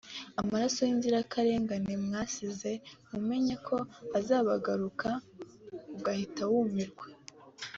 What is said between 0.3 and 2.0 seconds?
”Amaraso y’inzirakarengane